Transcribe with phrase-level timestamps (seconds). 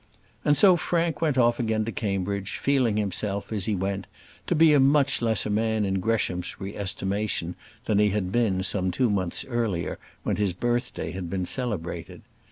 [0.43, 4.07] And so, Frank went off again to Cambridge, feeling himself, as he went,
[4.47, 7.53] to be a much lesser man in Greshamsbury estimation
[7.85, 12.23] than he had been some two months earlier, when his birthday had been celebrated.